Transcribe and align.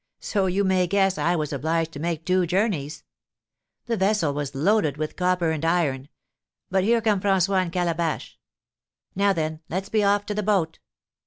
So, 0.19 0.47
you 0.47 0.63
may 0.63 0.87
guess, 0.87 1.19
I 1.19 1.35
was 1.35 1.53
obliged 1.53 1.91
to 1.91 1.99
make 1.99 2.25
two 2.25 2.47
journeys. 2.47 3.03
The 3.85 3.97
vessel 3.97 4.33
was 4.33 4.55
loaded 4.55 4.97
with 4.97 5.15
copper 5.15 5.51
and 5.51 5.63
iron; 5.63 6.09
but 6.71 6.83
here 6.83 7.01
comes 7.01 7.21
François 7.23 7.61
and 7.61 7.71
Calabash. 7.71 8.39
Now, 9.13 9.31
then, 9.31 9.61
let's 9.69 9.89
be 9.89 10.03
off 10.03 10.25
to 10.25 10.33
the 10.33 10.41
boat. 10.41 10.79